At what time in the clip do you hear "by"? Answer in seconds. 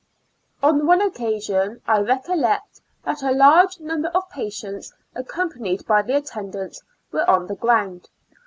5.85-6.01